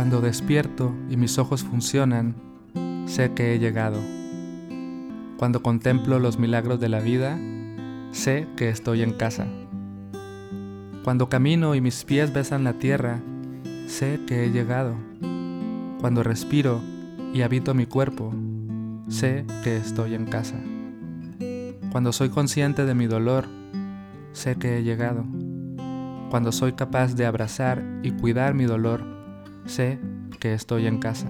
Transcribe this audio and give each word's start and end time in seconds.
Cuando 0.00 0.22
despierto 0.22 0.94
y 1.10 1.18
mis 1.18 1.36
ojos 1.36 1.62
funcionan, 1.62 2.34
sé 3.04 3.34
que 3.34 3.52
he 3.52 3.58
llegado. 3.58 3.98
Cuando 5.36 5.62
contemplo 5.62 6.18
los 6.18 6.38
milagros 6.38 6.80
de 6.80 6.88
la 6.88 7.00
vida, 7.00 7.38
sé 8.10 8.48
que 8.56 8.70
estoy 8.70 9.02
en 9.02 9.12
casa. 9.12 9.46
Cuando 11.04 11.28
camino 11.28 11.74
y 11.74 11.82
mis 11.82 12.02
pies 12.04 12.32
besan 12.32 12.64
la 12.64 12.78
tierra, 12.78 13.20
sé 13.88 14.20
que 14.26 14.46
he 14.46 14.50
llegado. 14.50 14.94
Cuando 16.00 16.22
respiro 16.22 16.80
y 17.34 17.42
habito 17.42 17.74
mi 17.74 17.84
cuerpo, 17.84 18.32
sé 19.06 19.44
que 19.62 19.76
estoy 19.76 20.14
en 20.14 20.24
casa. 20.24 20.56
Cuando 21.92 22.14
soy 22.14 22.30
consciente 22.30 22.86
de 22.86 22.94
mi 22.94 23.06
dolor, 23.06 23.48
sé 24.32 24.56
que 24.56 24.78
he 24.78 24.82
llegado. 24.82 25.26
Cuando 26.30 26.52
soy 26.52 26.72
capaz 26.72 27.14
de 27.16 27.26
abrazar 27.26 27.84
y 28.02 28.12
cuidar 28.12 28.54
mi 28.54 28.64
dolor, 28.64 29.09
sé 29.66 29.98
que 30.38 30.54
estoy 30.54 30.86
en 30.86 30.98
casa. 30.98 31.26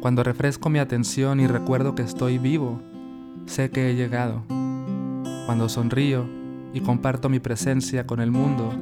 Cuando 0.00 0.22
refresco 0.22 0.68
mi 0.68 0.78
atención 0.78 1.40
y 1.40 1.46
recuerdo 1.46 1.94
que 1.94 2.02
estoy 2.02 2.38
vivo, 2.38 2.80
sé 3.46 3.70
que 3.70 3.90
he 3.90 3.94
llegado. 3.94 4.42
Cuando 5.46 5.68
sonrío 5.68 6.26
y 6.72 6.80
comparto 6.80 7.28
mi 7.28 7.40
presencia 7.40 8.06
con 8.06 8.20
el 8.20 8.30
mundo, 8.30 8.72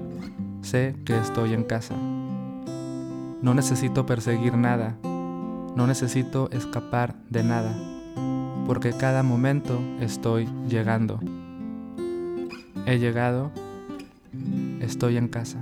sé 0.62 0.96
que 1.04 1.18
estoy 1.18 1.54
en 1.54 1.64
casa. 1.64 1.94
No 3.42 3.54
necesito 3.54 4.06
perseguir 4.06 4.56
nada, 4.56 4.96
no 5.02 5.86
necesito 5.86 6.50
escapar 6.50 7.14
de 7.30 7.44
nada, 7.44 7.74
porque 8.66 8.92
cada 8.92 9.22
momento 9.22 9.78
estoy 10.00 10.48
llegando. 10.68 11.20
He 12.86 12.98
llegado 12.98 13.50
Estoy 14.80 15.16
en 15.16 15.28
casa. 15.28 15.58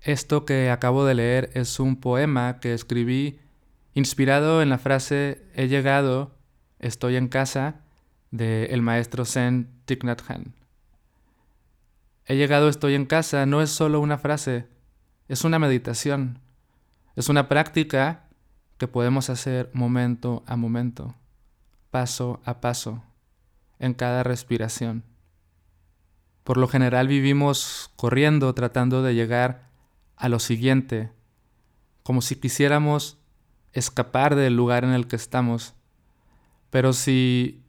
Esto 0.00 0.44
que 0.44 0.70
acabo 0.70 1.04
de 1.04 1.14
leer 1.14 1.50
es 1.54 1.80
un 1.80 1.96
poema 1.96 2.60
que 2.60 2.72
escribí 2.72 3.40
inspirado 3.94 4.62
en 4.62 4.68
la 4.68 4.78
frase 4.78 5.44
He 5.54 5.68
llegado, 5.68 6.36
estoy 6.78 7.16
en 7.16 7.28
casa 7.28 7.80
de 8.30 8.66
el 8.66 8.82
maestro 8.82 9.24
Zen 9.24 9.68
Thich 9.86 10.04
Nhat 10.04 10.22
Hanh. 10.28 10.54
He 12.26 12.36
llegado, 12.36 12.68
estoy 12.68 12.94
en 12.94 13.06
casa 13.06 13.46
no 13.46 13.62
es 13.62 13.70
solo 13.70 14.00
una 14.00 14.18
frase, 14.18 14.68
es 15.28 15.44
una 15.44 15.58
meditación, 15.58 16.40
es 17.16 17.28
una 17.28 17.48
práctica 17.48 18.28
que 18.76 18.86
podemos 18.86 19.30
hacer 19.30 19.70
momento 19.72 20.44
a 20.46 20.56
momento, 20.56 21.16
paso 21.90 22.40
a 22.44 22.60
paso 22.60 23.02
en 23.78 23.94
cada 23.94 24.22
respiración. 24.22 25.04
Por 26.44 26.56
lo 26.56 26.68
general 26.68 27.08
vivimos 27.08 27.90
corriendo 27.96 28.54
tratando 28.54 29.02
de 29.02 29.14
llegar 29.14 29.67
a 30.18 30.28
lo 30.28 30.38
siguiente, 30.38 31.10
como 32.02 32.20
si 32.20 32.36
quisiéramos 32.36 33.18
escapar 33.72 34.34
del 34.34 34.56
lugar 34.56 34.84
en 34.84 34.90
el 34.92 35.06
que 35.06 35.16
estamos. 35.16 35.74
Pero 36.70 36.92
si 36.92 37.62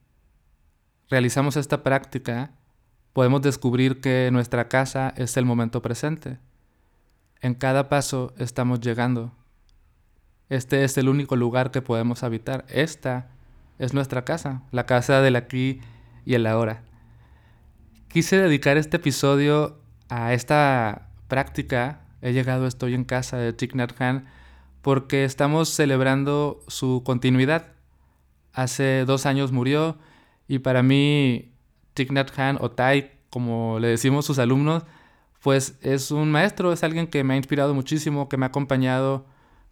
realizamos 1.10 1.56
esta 1.56 1.84
práctica, 1.84 2.52
podemos 3.14 3.42
descubrir 3.42 4.02
que 4.02 4.30
nuestra 4.32 4.68
casa 4.68 5.14
es 5.16 5.38
el 5.38 5.46
momento 5.46 5.82
presente. 5.82 6.40
En 7.42 7.54
cada 7.54 7.88
paso 7.90 8.34
estamos 8.38 8.82
llegando. 8.82 9.32
Este 10.50 10.84
es 10.84 10.98
el 10.98 11.10
único 11.10 11.36
lugar 11.36 11.72
que 11.72 11.82
podemos 11.82 12.24
habitar. 12.24 12.66
Esta 12.70 13.30
es 13.78 13.94
nuestra 13.94 14.26
casa, 14.26 14.64
la 14.72 14.86
casa 14.86 15.22
del 15.22 15.36
aquí 15.36 15.80
y 16.26 16.34
el 16.34 16.48
ahora. 16.48 16.84
Quise 18.08 18.38
dedicar 18.38 18.78
este 18.78 18.98
episodio 18.98 19.80
a 20.10 20.34
esta 20.34 21.10
práctica. 21.28 22.02
He 22.22 22.34
llegado, 22.34 22.68
estoy 22.68 22.94
en 22.94 23.04
casa 23.04 23.38
de 23.38 23.54
Thich 23.54 23.76
Nhat 23.76 24.00
Hanh 24.00 24.26
porque 24.82 25.26
estamos 25.26 25.70
celebrando 25.70 26.64
su 26.68 27.04
continuidad. 27.06 27.74
Hace 28.54 29.06
dos 29.06 29.26
años 29.26 29.52
murió 29.52 29.98
y 30.48 30.60
para 30.60 30.84
mí 30.84 31.54
Thich 31.94 32.12
Nhat 32.12 32.38
Hanh 32.38 32.58
o 32.60 32.72
Tai, 32.72 33.12
como 33.30 33.80
le 33.80 33.88
decimos 33.88 34.26
sus 34.26 34.40
alumnos, 34.40 34.84
pues 35.42 35.78
es 35.82 36.12
un 36.12 36.32
maestro, 36.32 36.74
es 36.74 36.84
alguien 36.84 37.08
que 37.08 37.24
me 37.24 37.34
ha 37.34 37.38
inspirado 37.38 37.74
muchísimo, 37.74 38.30
que 38.30 38.38
me 38.38 38.46
ha 38.46 38.50
acompañado 38.50 39.26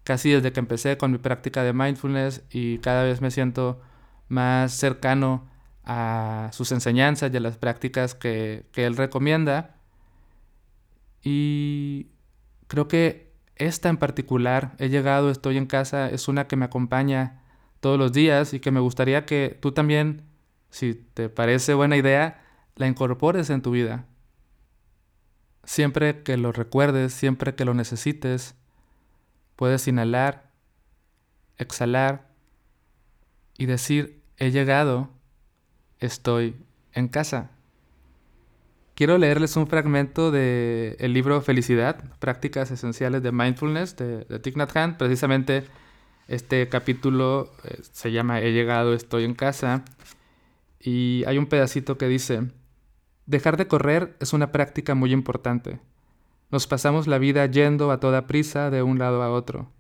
casi 0.04 0.32
desde 0.32 0.54
que 0.54 0.62
empecé 0.62 0.98
con 0.98 1.12
mi 1.12 1.18
práctica 1.18 1.64
de 1.64 1.74
mindfulness 1.74 2.44
y 2.50 2.78
cada 2.80 3.04
vez 3.04 3.20
me 3.22 3.30
siento 3.32 3.82
más 4.30 4.72
cercano 4.74 5.46
a 5.84 6.50
sus 6.54 6.72
enseñanzas 6.72 7.34
y 7.34 7.38
a 7.38 7.40
las 7.40 7.58
prácticas 7.58 8.16
que, 8.16 8.66
él 8.76 8.96
recomienda. 8.98 9.76
Y 11.24 12.08
creo 12.68 12.88
que 12.88 13.34
esta 13.56 13.90
en 13.90 13.98
particular, 13.98 14.76
he 14.78 14.90
llegado, 14.90 15.32
estoy 15.32 15.58
en 15.58 15.66
casa, 15.66 16.10
es 16.10 16.28
una 16.28 16.48
que 16.48 16.56
me 16.56 16.66
acompaña 16.66 17.42
todos 17.80 17.98
los 17.98 18.14
días 18.14 18.54
y 18.54 18.60
que 18.60 18.72
me 18.72 18.80
gustaría 18.80 19.26
que 19.26 19.58
tú 19.60 19.72
también, 19.72 20.24
si 20.70 20.94
te 20.94 21.30
parece 21.30 21.74
buena 21.74 21.98
idea, 21.98 22.44
la 22.76 22.88
incorpores 22.88 23.50
en 23.50 23.62
tu 23.62 23.72
vida. 23.72 24.06
Siempre 25.64 26.24
que 26.24 26.38
lo 26.38 26.52
recuerdes, 26.52 27.14
siempre 27.14 27.56
que 27.56 27.66
lo 27.66 27.74
necesites, 27.74 28.56
puedes 29.56 29.88
inhalar, 29.88 30.52
exhalar 31.58 32.30
y 33.58 33.66
decir, 33.66 34.22
he 34.38 34.52
llegado 34.52 35.10
estoy 36.00 36.56
en 36.94 37.08
casa. 37.08 37.52
Quiero 38.98 39.20
leerles 39.20 39.56
un 39.58 39.68
fragmento 39.68 40.32
del 40.32 40.96
el 40.98 41.14
libro 41.14 41.40
Felicidad, 41.42 42.04
Prácticas 42.18 42.72
Esenciales 42.72 43.22
de 43.22 43.32
Mindfulness 43.32 43.96
de, 43.96 44.26
de 44.26 44.40
Thich 44.40 44.56
Nhat 44.56 44.76
Hanh. 44.76 44.98
Precisamente 44.98 45.66
este 46.28 46.68
capítulo 46.68 47.52
eh, 47.64 47.78
se 47.92 48.12
llama 48.12 48.42
He 48.42 48.54
llegado, 48.54 48.96
estoy 48.96 49.24
en 49.26 49.36
casa. 49.36 49.86
Y 50.80 51.24
hay 51.28 51.38
un 51.38 51.46
pedacito 51.46 52.00
que 52.00 52.08
dice, 52.08 52.48
dejar 53.28 53.58
de 53.58 53.68
correr 53.68 54.18
es 54.20 54.34
una 54.34 54.52
práctica 54.52 54.96
muy 54.96 55.14
importante. 55.14 55.80
Nos 56.50 56.66
pasamos 56.66 57.06
la 57.06 57.20
vida 57.20 57.46
yendo 57.46 57.92
a 57.92 58.00
toda 58.00 58.26
prisa 58.26 58.72
de 58.72 58.82
un 58.82 58.98
lado 58.98 59.22
a 59.22 59.30
otro. 59.30 59.72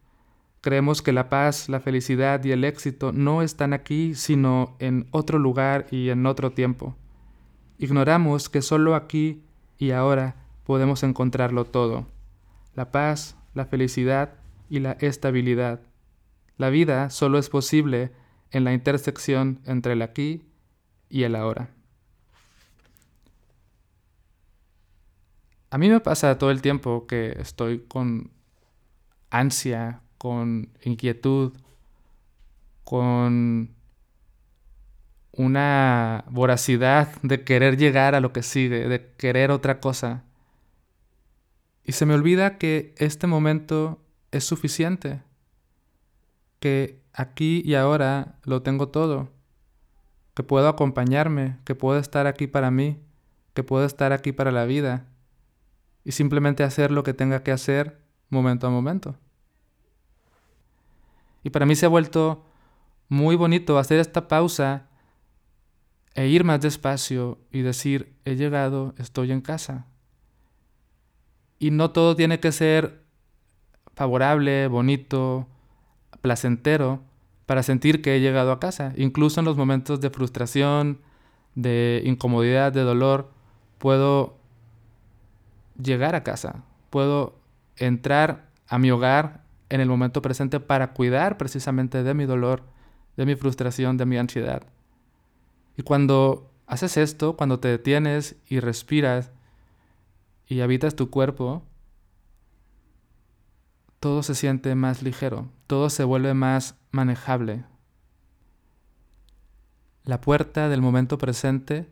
Creemos 0.61 1.01
que 1.01 1.11
la 1.11 1.27
paz, 1.27 1.69
la 1.69 1.79
felicidad 1.79 2.43
y 2.43 2.51
el 2.51 2.63
éxito 2.63 3.11
no 3.13 3.41
están 3.41 3.73
aquí, 3.73 4.13
sino 4.13 4.75
en 4.77 5.07
otro 5.09 5.39
lugar 5.39 5.87
y 5.89 6.09
en 6.09 6.27
otro 6.27 6.51
tiempo. 6.51 6.95
Ignoramos 7.77 8.49
que 8.49 8.61
solo 8.61 8.95
aquí 8.95 9.43
y 9.77 9.91
ahora 9.91 10.35
podemos 10.65 11.03
encontrarlo 11.03 11.65
todo. 11.65 12.07
La 12.75 12.91
paz, 12.91 13.37
la 13.53 13.65
felicidad 13.65 14.33
y 14.69 14.79
la 14.79 14.93
estabilidad. 14.93 15.81
La 16.57 16.69
vida 16.69 17.09
solo 17.09 17.37
es 17.37 17.49
posible 17.49 18.11
en 18.51 18.63
la 18.63 18.73
intersección 18.73 19.61
entre 19.65 19.93
el 19.93 20.01
aquí 20.01 20.43
y 21.09 21.23
el 21.23 21.35
ahora. 21.35 21.69
A 25.69 25.77
mí 25.77 25.89
me 25.89 25.99
pasa 25.99 26.37
todo 26.37 26.49
el 26.49 26.61
tiempo 26.61 27.05
que 27.07 27.35
estoy 27.39 27.79
con 27.87 28.31
ansia, 29.29 30.01
con 30.17 30.69
inquietud, 30.83 31.53
con 32.83 33.76
una 35.37 36.25
voracidad 36.29 37.09
de 37.21 37.43
querer 37.43 37.77
llegar 37.77 38.15
a 38.15 38.19
lo 38.19 38.33
que 38.33 38.41
sigue, 38.41 38.87
de 38.89 39.13
querer 39.17 39.51
otra 39.51 39.79
cosa. 39.79 40.23
Y 41.83 41.91
se 41.91 42.07
me 42.07 42.15
olvida 42.15 42.57
que 42.57 42.95
este 42.97 43.27
momento 43.27 44.01
es 44.31 44.43
suficiente, 44.43 45.21
que 46.59 46.99
aquí 47.13 47.61
y 47.63 47.75
ahora 47.75 48.39
lo 48.43 48.63
tengo 48.63 48.89
todo, 48.89 49.29
que 50.33 50.41
puedo 50.41 50.67
acompañarme, 50.67 51.59
que 51.65 51.75
puedo 51.75 51.99
estar 51.99 52.25
aquí 52.25 52.47
para 52.47 52.71
mí, 52.71 52.99
que 53.53 53.63
puedo 53.63 53.85
estar 53.85 54.13
aquí 54.13 54.31
para 54.31 54.51
la 54.51 54.65
vida 54.65 55.05
y 56.03 56.13
simplemente 56.13 56.63
hacer 56.63 56.91
lo 56.91 57.03
que 57.03 57.13
tenga 57.13 57.43
que 57.43 57.51
hacer 57.51 58.01
momento 58.29 58.65
a 58.65 58.71
momento. 58.71 59.15
Y 61.43 61.51
para 61.51 61.67
mí 61.67 61.75
se 61.75 61.85
ha 61.85 61.89
vuelto 61.89 62.43
muy 63.07 63.35
bonito 63.35 63.77
hacer 63.77 63.99
esta 63.99 64.27
pausa 64.27 64.86
e 66.17 66.27
ir 66.27 66.43
más 66.43 66.59
despacio 66.59 67.37
y 67.51 67.61
decir, 67.61 68.11
he 68.25 68.35
llegado, 68.35 68.95
estoy 68.97 69.31
en 69.31 69.39
casa. 69.39 69.85
Y 71.59 71.69
no 71.69 71.91
todo 71.91 72.15
tiene 72.15 72.39
que 72.39 72.51
ser 72.51 73.03
favorable, 73.93 74.67
bonito, 74.67 75.47
placentero 76.21 77.03
para 77.45 77.61
sentir 77.61 78.01
que 78.01 78.15
he 78.15 78.19
llegado 78.19 78.51
a 78.51 78.59
casa. 78.59 78.93
Incluso 78.97 79.41
en 79.41 79.45
los 79.45 79.57
momentos 79.57 80.01
de 80.01 80.09
frustración, 80.09 81.01
de 81.53 82.01
incomodidad, 82.03 82.71
de 82.71 82.81
dolor, 82.81 83.29
puedo 83.77 84.39
llegar 85.79 86.15
a 86.15 86.23
casa, 86.23 86.63
puedo 86.89 87.35
entrar 87.75 88.49
a 88.67 88.79
mi 88.79 88.89
hogar 88.89 89.43
en 89.69 89.81
el 89.81 89.87
momento 89.87 90.23
presente 90.23 90.59
para 90.59 90.93
cuidar 90.93 91.37
precisamente 91.37 92.01
de 92.01 92.15
mi 92.15 92.25
dolor, 92.25 92.63
de 93.17 93.27
mi 93.27 93.35
frustración, 93.35 93.97
de 93.97 94.07
mi 94.07 94.17
ansiedad. 94.17 94.63
Y 95.77 95.83
cuando 95.83 96.51
haces 96.65 96.97
esto, 96.97 97.37
cuando 97.37 97.59
te 97.59 97.67
detienes 97.67 98.35
y 98.49 98.59
respiras 98.59 99.31
y 100.47 100.61
habitas 100.61 100.95
tu 100.95 101.11
cuerpo, 101.11 101.63
todo 103.99 104.23
se 104.23 104.33
siente 104.33 104.73
más 104.73 105.03
ligero, 105.03 105.49
todo 105.67 105.89
se 105.89 106.03
vuelve 106.03 106.33
más 106.33 106.75
manejable. 106.91 107.63
La 110.03 110.19
puerta 110.19 110.67
del 110.67 110.81
momento 110.81 111.17
presente 111.17 111.91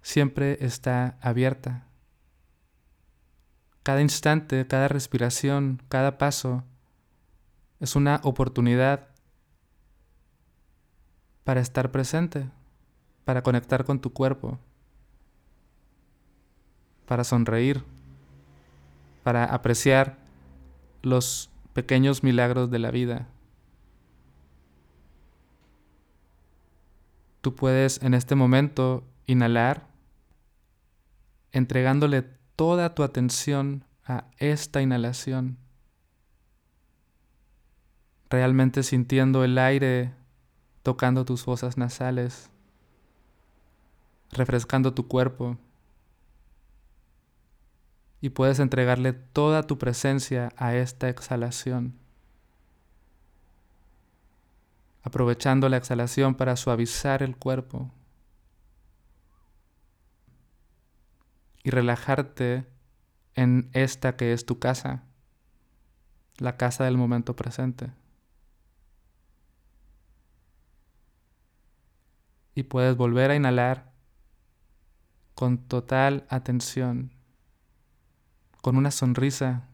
siempre 0.00 0.58
está 0.60 1.18
abierta. 1.20 1.88
Cada 3.82 4.00
instante, 4.00 4.66
cada 4.66 4.88
respiración, 4.88 5.82
cada 5.88 6.18
paso 6.18 6.62
es 7.80 7.96
una 7.96 8.20
oportunidad 8.22 9.08
para 11.42 11.60
estar 11.60 11.90
presente, 11.90 12.48
para 13.24 13.42
conectar 13.42 13.84
con 13.84 14.00
tu 14.00 14.12
cuerpo, 14.12 14.58
para 17.06 17.24
sonreír, 17.24 17.82
para 19.22 19.44
apreciar 19.44 20.18
los 21.02 21.50
pequeños 21.72 22.22
milagros 22.22 22.70
de 22.70 22.78
la 22.78 22.90
vida. 22.90 23.28
Tú 27.40 27.54
puedes 27.54 28.02
en 28.02 28.14
este 28.14 28.34
momento 28.34 29.04
inhalar, 29.26 29.86
entregándole 31.52 32.22
toda 32.56 32.94
tu 32.94 33.02
atención 33.02 33.84
a 34.06 34.24
esta 34.38 34.80
inhalación, 34.80 35.58
realmente 38.30 38.82
sintiendo 38.82 39.44
el 39.44 39.58
aire 39.58 40.14
tocando 40.82 41.24
tus 41.24 41.44
fosas 41.44 41.76
nasales, 41.76 42.50
refrescando 44.34 44.94
tu 44.94 45.08
cuerpo. 45.08 45.56
Y 48.20 48.30
puedes 48.30 48.58
entregarle 48.58 49.12
toda 49.12 49.62
tu 49.62 49.78
presencia 49.78 50.50
a 50.56 50.74
esta 50.74 51.08
exhalación, 51.08 51.98
aprovechando 55.02 55.68
la 55.68 55.76
exhalación 55.76 56.34
para 56.34 56.56
suavizar 56.56 57.22
el 57.22 57.36
cuerpo 57.36 57.90
y 61.62 61.70
relajarte 61.70 62.66
en 63.34 63.68
esta 63.74 64.16
que 64.16 64.32
es 64.32 64.46
tu 64.46 64.58
casa, 64.58 65.02
la 66.38 66.56
casa 66.56 66.84
del 66.84 66.96
momento 66.96 67.36
presente. 67.36 67.92
y 72.54 72.64
puedes 72.64 72.96
volver 72.96 73.30
a 73.30 73.36
inhalar 73.36 73.92
con 75.34 75.58
total 75.58 76.26
atención, 76.28 77.10
con 78.62 78.76
una 78.76 78.90
sonrisa 78.90 79.68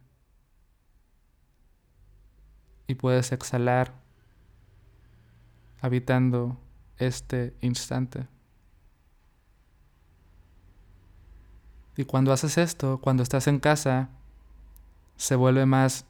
y 2.87 2.95
puedes 2.95 3.33
exhalar 3.33 3.93
habitando 5.81 6.59
este 6.99 7.57
instante. 7.61 8.27
Y 11.97 12.05
cuando 12.05 12.33
haces 12.33 12.59
esto, 12.59 12.99
cuando 13.01 13.23
estás 13.23 13.47
en 13.47 13.59
casa, 13.59 14.09
se 15.17 15.37
vuelve 15.37 15.67
más 15.67 16.07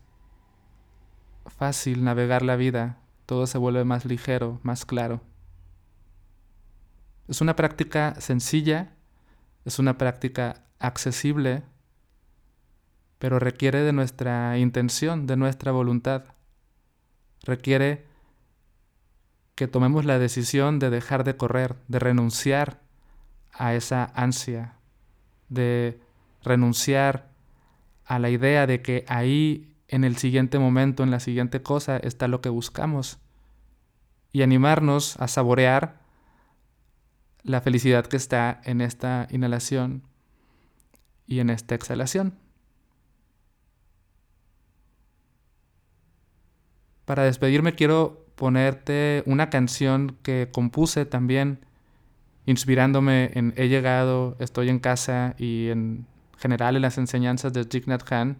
fácil 1.47 2.05
navegar 2.05 2.43
la 2.43 2.56
vida, 2.56 2.99
todo 3.26 3.47
se 3.47 3.58
vuelve 3.58 3.85
más 3.85 4.05
ligero, 4.05 4.61
más 4.62 4.85
claro. 4.85 5.20
Es 7.29 7.41
una 7.41 7.56
práctica 7.56 8.14
sencilla, 8.20 8.93
es 9.64 9.78
una 9.78 9.98
práctica 9.98 10.64
accesible, 10.78 11.62
pero 13.18 13.38
requiere 13.38 13.82
de 13.82 13.92
nuestra 13.92 14.56
intención, 14.58 15.26
de 15.26 15.36
nuestra 15.36 15.72
voluntad. 15.72 16.24
Requiere 17.42 18.06
que 19.54 19.68
tomemos 19.68 20.06
la 20.06 20.18
decisión 20.18 20.78
de 20.78 20.88
dejar 20.88 21.24
de 21.24 21.36
correr, 21.36 21.76
de 21.88 21.98
renunciar 21.98 22.80
a 23.52 23.74
esa 23.74 24.04
ansia, 24.14 24.76
de 25.48 26.00
renunciar 26.42 27.28
a 28.06 28.18
la 28.18 28.30
idea 28.30 28.66
de 28.66 28.80
que 28.80 29.04
ahí 29.06 29.76
en 29.86 30.04
el 30.04 30.16
siguiente 30.16 30.58
momento, 30.58 31.02
en 31.02 31.10
la 31.10 31.20
siguiente 31.20 31.62
cosa, 31.62 31.98
está 31.98 32.26
lo 32.26 32.40
que 32.40 32.48
buscamos. 32.48 33.18
Y 34.32 34.42
animarnos 34.42 35.20
a 35.20 35.28
saborear 35.28 36.00
la 37.50 37.61
felicidad 37.61 38.06
que 38.06 38.17
está 38.17 38.61
en 38.64 38.81
esta 38.81 39.26
inhalación 39.31 40.02
y 41.26 41.41
en 41.41 41.50
esta 41.50 41.75
exhalación. 41.75 42.35
Para 47.05 47.25
despedirme 47.25 47.75
quiero 47.75 48.26
ponerte 48.37 49.23
una 49.26 49.50
canción 49.50 50.17
que 50.23 50.49
compuse 50.52 51.05
también 51.05 51.64
inspirándome 52.47 53.31
en 53.35 53.52
He 53.56 53.69
llegado, 53.69 54.37
estoy 54.38 54.69
en 54.69 54.79
casa 54.79 55.35
y 55.37 55.69
en 55.69 56.06
general 56.38 56.76
en 56.76 56.82
las 56.82 56.99
enseñanzas 56.99 57.52
de 57.52 57.67
Nhat 57.87 58.11
Hanh. 58.11 58.38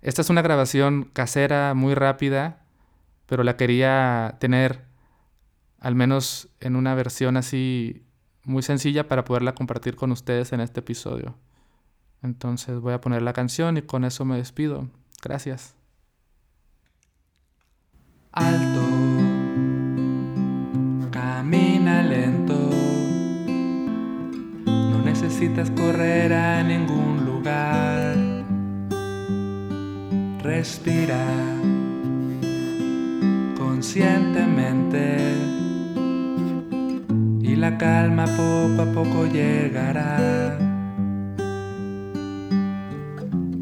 Esta 0.00 0.22
es 0.22 0.30
una 0.30 0.42
grabación 0.42 1.10
casera 1.12 1.74
muy 1.74 1.94
rápida, 1.94 2.62
pero 3.26 3.42
la 3.42 3.56
quería 3.56 4.36
tener 4.38 4.83
al 5.84 5.94
menos 5.94 6.48
en 6.60 6.76
una 6.76 6.94
versión 6.94 7.36
así 7.36 8.02
muy 8.42 8.62
sencilla 8.62 9.06
para 9.06 9.24
poderla 9.24 9.54
compartir 9.54 9.96
con 9.96 10.12
ustedes 10.12 10.54
en 10.54 10.60
este 10.60 10.80
episodio. 10.80 11.36
Entonces 12.22 12.80
voy 12.80 12.94
a 12.94 13.02
poner 13.02 13.20
la 13.20 13.34
canción 13.34 13.76
y 13.76 13.82
con 13.82 14.06
eso 14.06 14.24
me 14.24 14.38
despido. 14.38 14.88
Gracias. 15.22 15.74
Alto, 18.32 18.80
camina 21.10 22.02
lento, 22.02 22.54
no 24.64 25.04
necesitas 25.04 25.70
correr 25.70 26.32
a 26.32 26.62
ningún 26.62 27.26
lugar. 27.26 28.16
Respira 30.42 31.26
conscientemente 33.58 35.23
la 37.64 37.78
calma 37.78 38.26
poco 38.26 38.82
a 38.82 38.86
poco 38.92 39.26
llegará. 39.26 40.58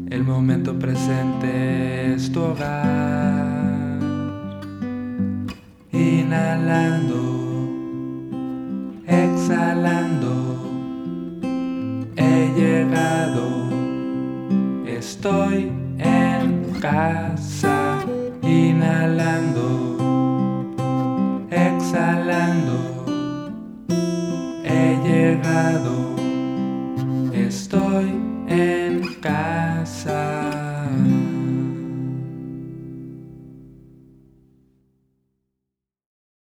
El 0.09 0.23
momento 0.25 0.77
presente 0.77 2.13
es 2.13 2.29
tu 2.33 2.41
hogar. 2.41 3.99
Inhalando, 5.93 7.21
exhalando, 9.07 10.33
he 12.17 12.51
llegado, 12.59 13.45
estoy 14.85 15.71
en 15.97 16.47
casa. 16.81 17.99
Inhalando, 18.41 19.52